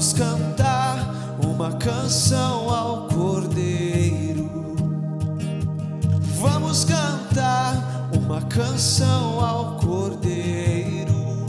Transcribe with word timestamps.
Vamos 0.00 0.14
cantar 0.14 1.14
uma 1.44 1.72
canção 1.72 2.70
ao 2.70 3.06
Cordeiro. 3.08 4.48
Vamos 6.40 6.86
cantar 6.86 8.08
uma 8.10 8.40
canção 8.40 9.44
ao 9.44 9.76
Cordeiro. 9.76 11.44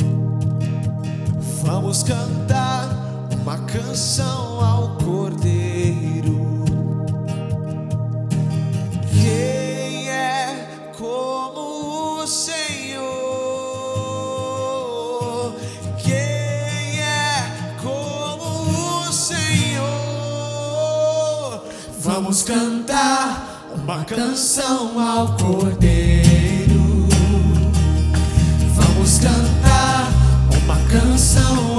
Vamos 1.64 2.04
cantar 2.04 2.90
uma 3.42 3.58
canção 3.60 4.60
ao 4.60 4.98
Cordeiro. 4.98 5.61
Vamos 22.32 22.44
cantar 22.44 23.68
uma 23.76 24.06
canção 24.06 24.98
ao 24.98 25.36
Cordeiro. 25.36 27.06
Vamos 28.74 29.20
cantar 29.20 30.10
uma 30.64 30.78
canção 30.90 31.71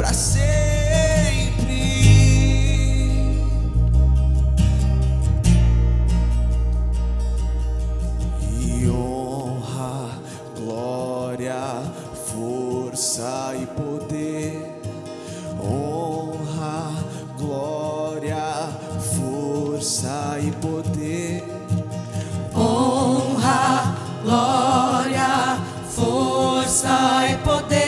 Para 0.00 0.14
sempre. 0.14 1.74
E 8.58 8.88
honra, 8.88 10.08
glória, 10.56 11.82
força 12.14 13.52
e 13.60 13.66
poder. 13.66 14.80
Honra, 15.62 16.92
glória, 17.36 18.70
força 19.18 20.38
e 20.40 20.50
poder. 20.52 21.44
Honra, 22.54 23.94
glória, 24.24 25.58
força 25.90 27.28
e 27.30 27.36
poder. 27.44 27.79